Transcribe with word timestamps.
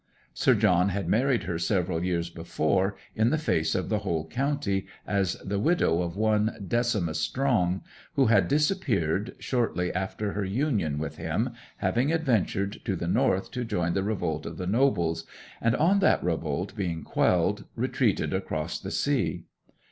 Sir 0.33 0.55
John 0.55 0.89
had 0.89 1.07
married 1.07 1.43
her 1.43 1.59
several 1.59 2.03
years 2.03 2.31
before, 2.31 2.97
in 3.15 3.29
the 3.29 3.37
face 3.37 3.75
of 3.75 3.89
the 3.89 3.99
whole 3.99 4.27
county, 4.27 4.87
as 5.05 5.35
the 5.45 5.59
widow 5.59 6.01
of 6.01 6.17
one 6.17 6.57
Decimus 6.67 7.19
Strong, 7.19 7.83
who 8.15 8.25
had 8.25 8.47
disappeared 8.47 9.35
shortly 9.37 9.93
after 9.93 10.31
her 10.33 10.43
union 10.43 10.97
with 10.97 11.17
him, 11.17 11.51
having 11.77 12.11
adventured 12.11 12.83
to 12.83 12.95
the 12.95 13.07
North 13.07 13.51
to 13.51 13.63
join 13.63 13.93
the 13.93 14.01
revolt 14.01 14.47
of 14.47 14.57
the 14.57 14.65
Nobles, 14.65 15.23
and 15.61 15.75
on 15.75 15.99
that 15.99 16.23
revolt 16.23 16.75
being 16.75 17.03
quelled 17.03 17.65
retreated 17.75 18.33
across 18.33 18.79
the 18.79 18.89
sea. 18.89 19.43